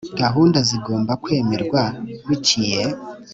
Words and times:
gahunda 0.21 0.57
zigomba 0.69 1.11
kwemerwa 1.23 1.81
biciye 2.27 2.81